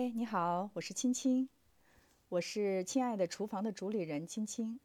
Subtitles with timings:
[0.00, 1.50] 嗨，你好，我是青青，
[2.30, 4.80] 我是亲爱的厨房的主理人青青。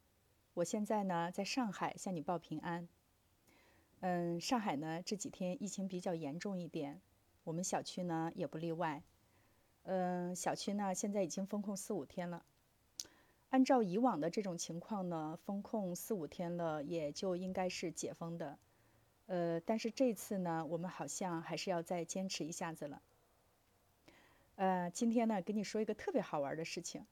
[0.52, 2.86] 我现在呢在上海向你报平安。
[4.00, 7.00] 嗯，上海呢这几天疫情比较严重一点，
[7.44, 9.02] 我们小区呢也不例外。
[9.84, 12.44] 嗯，小区呢现在已经封控四五天了。
[13.48, 18.58] 按照以往的这种情况呢，封控四五天了也就应该是解封的。
[19.24, 23.00] 呃，但是这次呢，我们好像还是要再坚持一下子了。
[24.56, 27.04] 呃，今天呢，跟你说一个特别好玩的事情。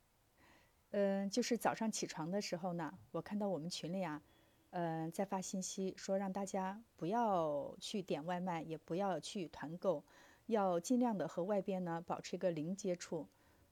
[0.92, 4.22] 嗯，就是早上起床的时候呢，我看到我们群里啊，
[4.70, 10.02] 嗯，在发信息说让大家不要去点外卖，也不要去团购，
[10.46, 13.28] 要尽量的和外边呢保持一个零接触。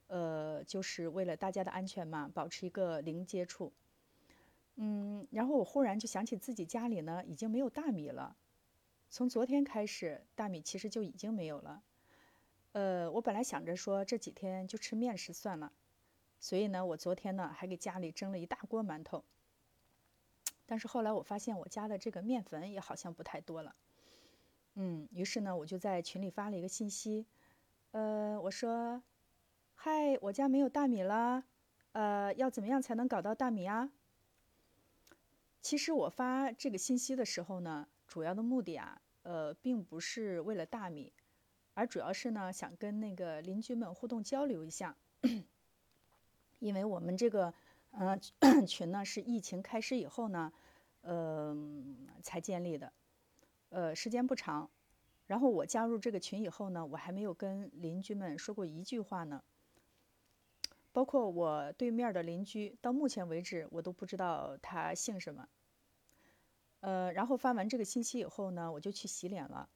[0.08, 3.72] 呃，就是为了大家的安全嘛，保持一个零接触。
[4.74, 8.36] 嗯，然后我忽然就想起自己家里呢已经没有大米了，
[9.08, 11.82] 从昨天开始，大米其实就已经没有了。
[12.72, 15.72] 呃，我本来想着说这几天就吃面食算了。
[16.40, 19.24] 所以呢，我昨天呢还给家里蒸了一大锅馒头。
[20.66, 23.74] 但是后来我发现我家的这个面粉也好像不太多了。
[24.74, 27.26] 嗯，于是呢我就在群里发了一个信息，
[27.90, 29.02] 呃，我说
[29.76, 31.44] ：“嗨，我家没有大米了，
[31.92, 33.92] 呃，要怎么样才能搞到大米啊？”
[35.60, 41.12] 其实我发这个信息的时候呢，主要的目的啊，呃，并不是为了大米，
[41.74, 44.96] 而主要是呢想跟那个邻居们互动交流一下。
[46.58, 47.52] 因为我们这个，
[47.90, 48.18] 呃，
[48.66, 50.52] 群呢是疫情开始以后呢，
[51.00, 51.56] 呃，
[52.22, 52.92] 才建立的，
[53.70, 54.70] 呃，时间不长。
[55.26, 59.42] 然后我加入这个群以后呢，我还没有跟邻居们说过一句话呢。
[60.92, 65.48] 包括我对面的邻居，到目前为止我都不知道他姓什么。
[66.80, 69.68] 呃，然后发完这个信息以后呢，我就去洗脸了。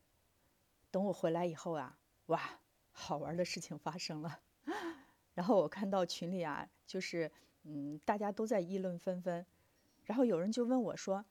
[0.90, 4.40] 等我回来以后啊，哇，好玩的事情发生了。
[5.34, 7.30] 然后我看到群里啊，就是
[7.64, 9.44] 嗯，大家都在议论纷纷。
[10.04, 11.24] 然后有人就问我说：“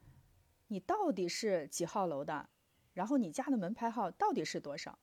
[0.68, 2.50] 你到底是几号楼的？
[2.94, 5.00] 然后你家的门牌号到底是多少？”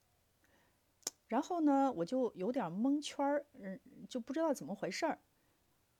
[1.27, 5.19] 然后呢，我就有点蒙圈儿，嗯，就不知道怎么回事儿。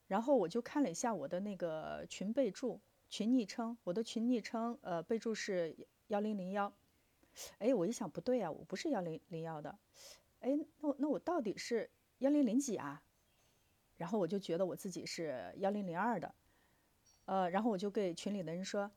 [0.07, 2.79] 然后我就看了一下我的那个群备注、
[3.09, 5.75] 群昵称，我的群昵称呃备注是
[6.09, 6.71] 幺零零幺。
[7.59, 9.79] 哎，我一想不对啊，我不是幺零零幺的。
[10.41, 10.51] 哎，
[10.81, 11.91] 那我那我到底是？
[12.19, 13.03] 幺零零几啊？
[13.97, 16.33] 然后我就觉得我自己是幺零零二的，
[17.25, 18.93] 呃，然后我就给群里的人说：“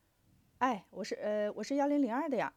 [0.60, 2.54] 哎，我是呃，我是幺零零二的呀。”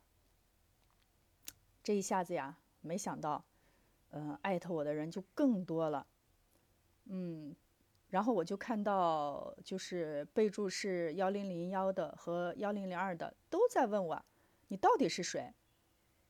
[1.83, 3.47] 这一下子呀，没想到，
[4.11, 6.07] 嗯，艾特我的人就更多了，
[7.07, 7.57] 嗯，
[8.11, 14.23] 然后我就看到就是备注是幺零零幺的和幺零零二的都在问我
[14.69, 15.55] ：“你到底是谁？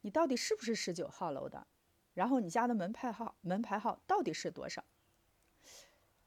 [0.00, 1.66] 你到底是不是十九号楼的？”
[2.14, 4.84] 然后你家的门牌号门牌号到底是多少？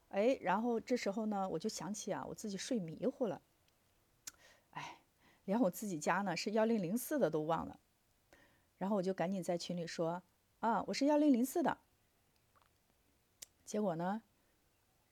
[0.08, 3.42] 哎，然后这时候呢，我就想起啊，我自己睡迷糊了，
[4.70, 4.98] 哎，
[5.44, 7.78] 连我自己家呢是幺零零四的都忘了。
[8.78, 10.22] 然后我就赶紧在群里说
[10.60, 11.78] 啊，我是幺零零四的。
[13.64, 14.22] 结果呢，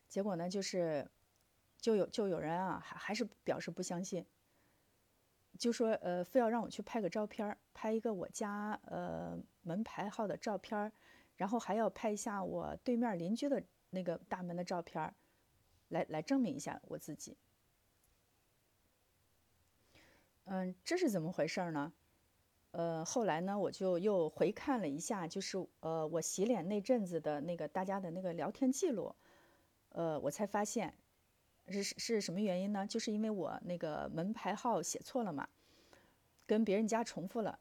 [0.09, 1.11] 结果呢就是
[1.79, 4.27] 就有就有人啊，还还是表示不相信。
[5.61, 10.91] 就说呃，非要让我去拍个照片拍一个我家呃门牌号的照片
[11.37, 15.15] 然后还要拍一下我对面邻居的那个大门的照片
[15.89, 17.37] 来来证明一下我自己。
[20.47, 21.93] 嗯，这是怎么回事呢？
[22.71, 29.15] 呃，后来呢，我就又回看了一下，就是呃我洗脸那阵子的那个大家的那个聊天记录，
[29.91, 30.95] 呃，我才发现。
[31.71, 32.87] 是是什么原因呢？
[32.87, 35.49] 就是因为我那个门牌号写错了嘛，
[36.47, 37.59] 跟别人家重复了，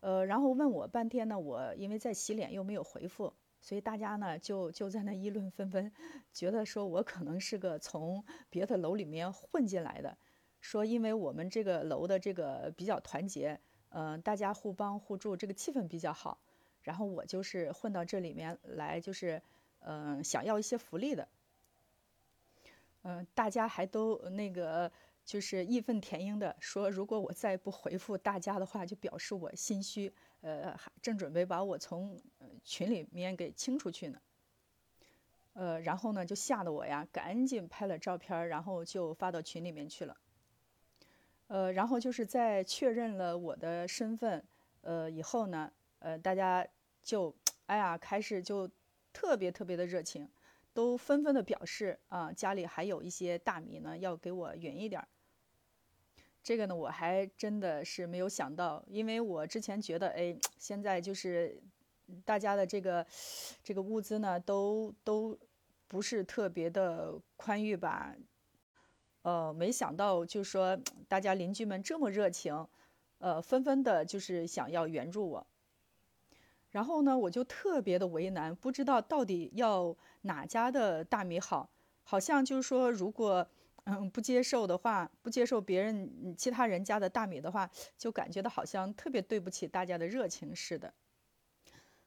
[0.00, 5.92] 呃，然后问我半天呢，我因为在洗脸又没有回复，所以大家呢就就在那议论纷纷，
[6.32, 10.16] 觉得说我可能是个从别的楼里面混进来的，
[10.60, 13.60] 说因为我们这个楼的这个比较团结，
[13.90, 16.40] 嗯，大家互帮互助，这个气氛比较好，
[16.82, 19.42] 然后我就是混到这里面来，就是
[19.80, 21.28] 嗯想要一些福利的。
[23.02, 24.90] 嗯，大家还都那个
[25.24, 30.12] 就是义愤填膺的说，如果我再不回复大家的话，就表示我心虚，
[30.42, 32.20] 呃，正准备把我从
[32.62, 34.20] 群里面给清出去呢。
[35.54, 40.16] 呃，然后呢，就吓得我呀，赶紧拍了照片，然后就发到群里面去了。
[41.48, 44.44] 呃，然后就是在确认了我的身份，
[44.82, 46.66] 呃，以后呢，呃，大家
[47.02, 47.34] 就
[47.66, 48.70] 哎呀，开始就
[49.12, 50.28] 特别特别的热情。
[50.80, 55.06] 都纷纷的表示啊，家里还有一些大米呢，要给我匀一点儿。
[56.42, 61.62] 这个呢，我还真的是没有想到，因为我之前觉得，哎，现在就是
[62.24, 63.06] 大家的这个
[63.62, 65.38] 这个物资呢，都都
[65.86, 68.16] 不是特别的宽裕吧。
[69.20, 72.66] 呃，没想到就是说大家邻居们这么热情，
[73.18, 75.46] 呃，纷纷的就是想要援助我。
[76.70, 81.68] 然后呢，我就特别的为难，不知道到底要哪家的大米好。
[82.02, 83.46] 好像就是说，如果
[83.84, 90.92] 嗯不接受的话，不接受别人其他人家的大米的话，就感觉到好像特别对不起大家的热情似的。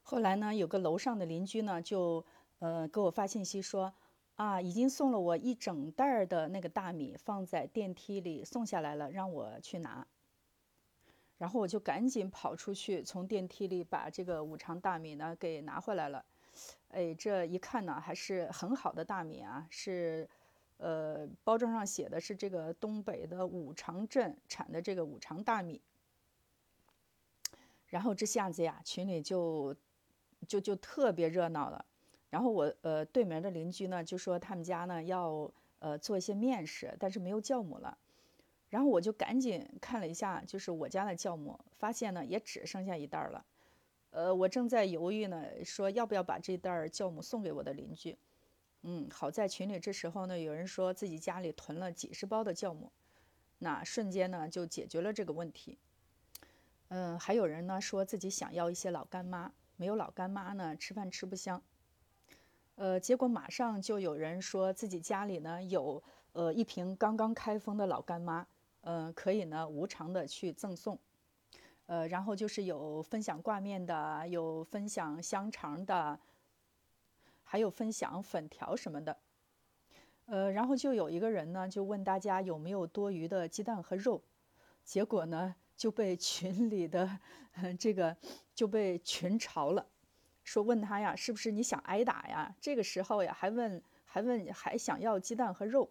[0.02, 2.26] 后来呢，有个楼上的邻居呢，就
[2.60, 3.94] 呃给我发信息说，
[4.36, 10.06] 啊，已经送了我一整袋儿的那个大米，放在电梯里送下来了，让我去拿。
[11.44, 16.24] 然后我就赶紧跑出去，从电梯里把这个五常大米呢给拿回来了。
[16.88, 20.26] 哎，这一看呢，还是很好的大米啊，是，
[20.78, 25.82] 呃，包装上写的是这个东北的五常镇产的这个五常大米。
[27.88, 29.76] 然后这下子呀，群里就
[30.48, 31.84] 就就特别热闹了。
[32.30, 37.98] 然后我呃对门的邻居呢就说他们家呢要呃做一些面食，但是没有酵母了。
[38.74, 43.46] 然后我就赶紧看了一下，就是我家的酵母，发现呢也只剩下一袋了。
[44.10, 48.18] 呃，我正在犹豫呢，说要不要把这袋酵母送给我的邻居。
[48.82, 52.92] 嗯，好在群里这时候呢，有人说自己家里囤了几十包的酵母，
[53.60, 55.78] 那瞬间呢就解决了这个问题。
[56.88, 61.62] 嗯，还有人呢说自己想要一些老干妈，没有老干妈呢吃饭吃不香。
[62.74, 68.48] 呃，结果马上就有人说自己家里呢有呃一瓶刚刚开封的老干妈。
[68.86, 71.00] 嗯，可以呢，无偿的去赠送，
[71.86, 76.20] 呃，然后就是有分享挂面的，有分享香肠的，
[77.44, 79.18] 还有分享粉条什么的，
[80.26, 84.22] 呃，然后就有一个人呢，就问大家有没有多余的鸡蛋和肉，
[84.84, 87.20] 结果呢就被群里的
[87.80, 88.18] 这个
[88.54, 89.88] 就被群嘲了，
[90.44, 92.54] 说问他呀，是不是你想挨打呀？
[92.60, 95.90] 这个时候呀，还问还问还想要鸡蛋和肉。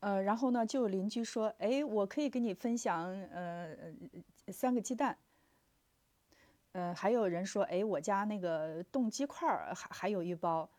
[0.00, 3.76] 呃，然后呢，就有邻居说：“哎，我可以跟你分享，呃，
[4.48, 5.18] 三个鸡蛋。”
[6.72, 10.70] 呃，还有人说：“哎，我家那个冻鸡块儿还还有一包。”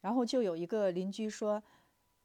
[0.00, 1.62] 然后就有一个邻居说：“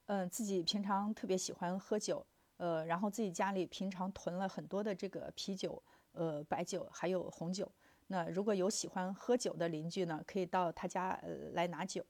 [0.07, 2.25] 嗯，自己平常特别喜欢喝酒，
[2.55, 5.83] 呃，然后自己家里平常囤了很多的这个啤酒、
[6.13, 7.69] 呃白酒还有红酒。
[8.07, 12.05] 那如果有喜欢喝酒的邻居呢，可以到他家呃来拿酒。”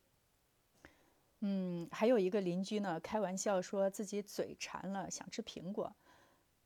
[1.41, 5.95] 嗯，还有一个邻居呢，开玩笑说自己嘴馋了，想吃苹果，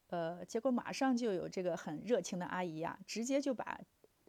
[0.08, 3.82] 呃，结果马上就有这个很热情的阿姨呀，直接就把，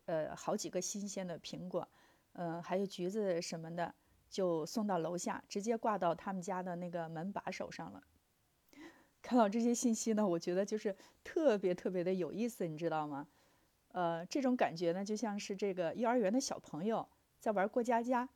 [0.06, 1.88] 呃，好几个新鲜的苹果，
[2.32, 3.94] 呃，还有橘子什么的，
[4.30, 8.02] 就送到楼下，直接挂到他们家的那个门把手上了。
[9.22, 13.28] 看到这些信息呢，我觉得就是特别特别的有意思，你知道吗？
[13.88, 17.08] 呃，这种感觉呢，就像是这个幼儿园的小朋友
[17.38, 18.30] 在玩过家家。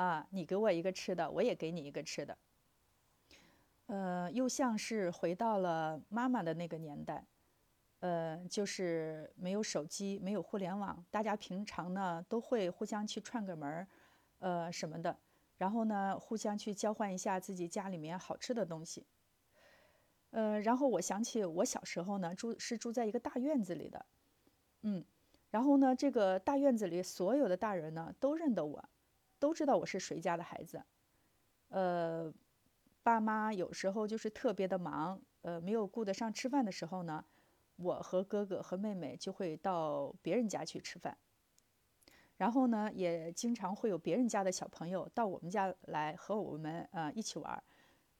[0.00, 2.38] 啊，你给我一个吃的，我也给你一个吃的。
[3.84, 7.26] 呃，又像是回到了妈妈的那个年代，
[7.98, 13.86] 呃，就是没有手机，没有互联网，大家平常呢都会互相去串个门，
[14.38, 15.14] 呃什么的，
[15.58, 19.06] 然后呢互相去交换一下自己家里面好吃的东西。
[20.30, 24.06] 呃，然后我想起我小时候呢住是住在一个大院子里的，
[24.80, 25.04] 嗯，
[25.50, 28.88] 然后呢这个大院子里所有的大人呢都认得我。
[29.40, 30.84] 都知道我是谁家的孩子，
[31.70, 32.32] 呃，
[33.02, 37.24] 爸妈有时候就是特别的忙，呃，没有顾得上吃饭的时候呢，
[37.76, 41.16] 我和哥哥和妹妹就会到别人家去吃饭，
[42.36, 47.64] 然后呢，也经常会有别人家的小朋友到我们家来和我们呃一起玩，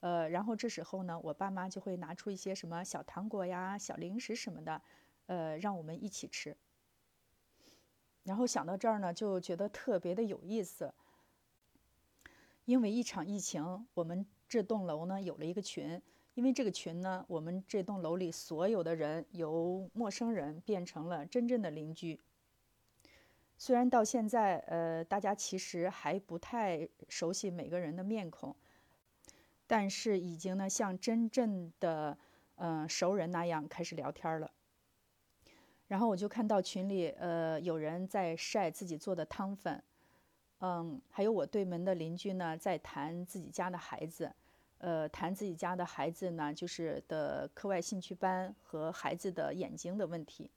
[0.00, 4.80] 呃，然后这时候呢，我爸妈就会拿出一些什么小糖果呀、小零食什么的，
[5.26, 6.56] 呃，让我们一起吃。
[8.22, 10.94] 然后想到这儿呢，就觉得特别的有意思。
[12.70, 16.00] 因为一场疫情，我们这栋楼呢有了一个群。
[16.34, 22.20] 因为这个群呢，我们这栋楼里所有的人由陌生人变成了真正的邻居。
[23.58, 28.54] 虽然到现在，呃，大家其实还不太熟悉每个人的面孔，
[29.66, 32.16] 但是已经呢像真正的
[32.54, 34.48] 嗯熟人那样开始聊天了。
[35.88, 39.82] 然后我就看到群里，呃，有人在晒自己做的汤粉。
[40.60, 44.30] 嗯，还有我对门的邻居呢，在谈自己家的孩子，
[44.76, 50.50] 呃，谈自己家的孩子呢，就是的课外兴趣班和孩子的眼睛的问题，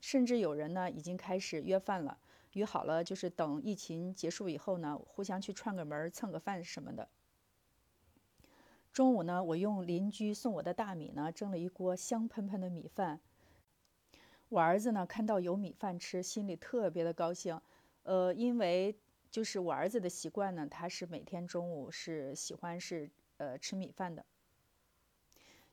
[0.00, 2.18] 甚至有人呢已经开始约饭了，
[2.52, 7.08] 约好了就是等疫情结束以后呢，互相去串个门、蹭个饭什么的。
[8.92, 13.20] 中午呢，我用邻居送我的大米呢，蒸了一锅香喷喷的米饭。
[14.50, 17.58] 我儿子呢看到有米饭吃，心里特别的高兴。
[18.04, 18.96] 呃，因为
[19.36, 24.24] 就是我儿子的习惯呢，他是每天中午是喜欢是呃吃米饭的。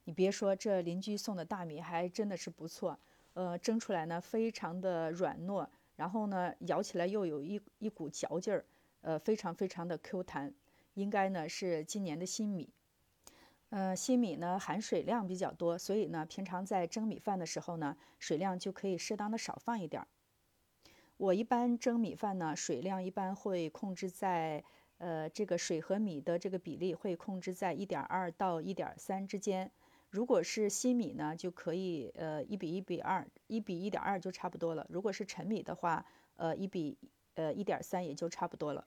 [0.03, 3.00] 你别说，这邻居送的大米还真的是不错，
[3.36, 5.65] 呃，蒸出来呢非常的软糯，
[5.96, 8.65] 然后呢咬起来又有一一股嚼劲儿，
[9.00, 10.53] 呃，非常非常的 Q 弹，
[10.96, 12.70] 应该呢是今年的新米。
[13.70, 20.08] 呃，新米呢含水量比较多，所以呢平常在蒸米饭的时候呢，水量就可以适当的少放一点儿。
[21.24, 24.62] 我一般蒸米饭呢，水量一般会控制在，
[24.98, 29.72] 呃，这个水和米的这个比例会控制在一点二到一点三之间。
[30.10, 34.86] 如果是新米呢，就可以呃一比一比二，一比一点二就差不多了。
[34.89, 36.98] 如果是陈米的话，呃一比
[37.36, 38.86] 呃一点三也就差不多了。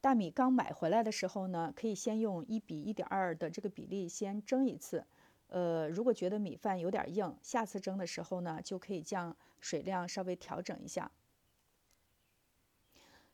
[0.00, 5.04] 大米刚买回来的时候呢，可以先用一比一点二的这个比例先蒸一次。
[5.50, 11.10] 呃，如果觉得米饭有点硬，下次蒸的时候呢，就可以将水量稍微调整一下。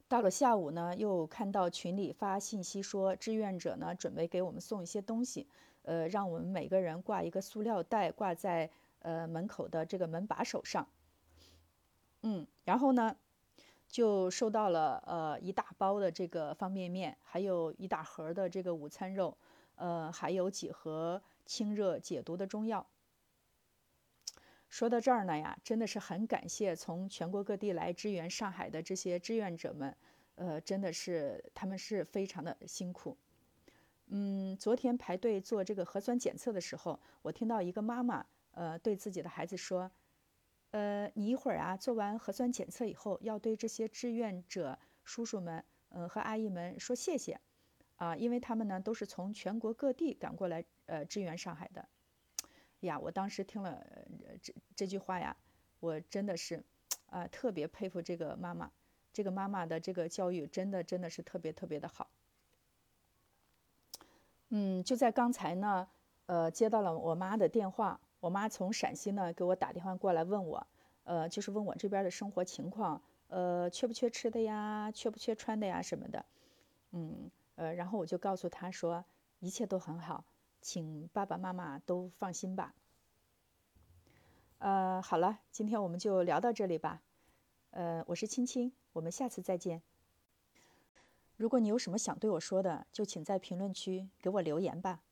[0.09, 5.47] 到了下午呢，又看到群里发信息说，志愿者呢准备给我们送一些东西，
[5.83, 8.71] 呃，让我们每个人挂一个塑料袋，挂在
[9.01, 10.89] 呃门口的这个门把手上。
[12.23, 13.15] 嗯，然后呢，
[13.89, 19.37] 就收到了呃一大包的这个方便面，还有一大盒的这个午餐肉，
[19.75, 21.21] 呃，还有几盒。
[21.47, 22.91] 清热解毒的中药。
[24.69, 29.97] 说到这儿呢呀，真的是很感谢从全国各地来支援上海的这些志愿者们，
[30.35, 33.17] 呃，真的是他们是非常的辛苦。
[34.09, 39.91] 嗯，昨天排队做这个核酸检测的时候，我听到一个妈妈，呃，对自己的孩子说
[40.73, 47.41] ：“呃，你一会儿啊做完核酸检测以后，要对这些志愿者叔叔们，呃和阿姨们说谢谢。”
[47.97, 51.89] 啊，因为他们呢都是从全国各地赶过来，呃，支援上海的。
[52.81, 53.83] 呀，我当时听了
[54.43, 55.35] 这这句话呀，
[55.81, 56.63] 我真的是，
[57.07, 58.71] 啊，特别佩服这个妈妈，
[59.13, 62.09] 这个妈妈的这个教育真的真的是特别特别的好。
[64.51, 65.89] 嗯，就在刚才呢，
[66.27, 70.67] 呃，接到了我妈的电话，我妈从陕西呢给我打电话过来问我，
[71.05, 76.27] 呃，就是问我这边的生活情况，呃，缺不缺吃的呀，缺不缺穿的呀什么的，
[76.93, 77.31] 嗯。
[77.57, 79.05] 呃，然后我就告诉他说，
[79.41, 80.25] 一切都很好，
[80.63, 82.75] 请爸爸妈妈都放心吧。
[84.59, 87.03] 呃，好了，今天我们就聊到这里吧。
[87.71, 89.83] 呃，我是青青，我们下次再见。
[91.37, 95.03] 如果你有什么想对我说的，就请在评论区给我留言吧。